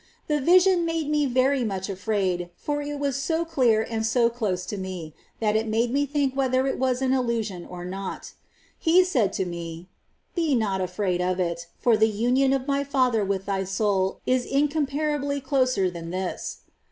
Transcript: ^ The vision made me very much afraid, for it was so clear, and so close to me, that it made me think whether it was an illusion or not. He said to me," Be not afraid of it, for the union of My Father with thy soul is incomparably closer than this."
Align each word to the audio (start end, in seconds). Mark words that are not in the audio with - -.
^ 0.01 0.03
The 0.25 0.41
vision 0.41 0.83
made 0.83 1.11
me 1.11 1.27
very 1.27 1.63
much 1.63 1.87
afraid, 1.87 2.49
for 2.55 2.81
it 2.81 2.97
was 2.97 3.15
so 3.17 3.45
clear, 3.45 3.85
and 3.87 4.03
so 4.03 4.31
close 4.31 4.65
to 4.65 4.75
me, 4.75 5.13
that 5.39 5.55
it 5.55 5.67
made 5.67 5.91
me 5.93 6.07
think 6.07 6.35
whether 6.35 6.65
it 6.65 6.79
was 6.79 7.03
an 7.03 7.13
illusion 7.13 7.67
or 7.69 7.85
not. 7.85 8.33
He 8.79 9.03
said 9.03 9.31
to 9.33 9.45
me," 9.45 9.89
Be 10.33 10.55
not 10.55 10.81
afraid 10.81 11.21
of 11.21 11.39
it, 11.39 11.67
for 11.77 11.95
the 11.95 12.09
union 12.09 12.51
of 12.51 12.67
My 12.67 12.83
Father 12.83 13.23
with 13.23 13.45
thy 13.45 13.63
soul 13.63 14.19
is 14.25 14.43
incomparably 14.43 15.39
closer 15.39 15.87
than 15.91 16.09
this." 16.09 16.61